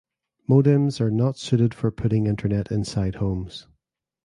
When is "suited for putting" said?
1.37-2.25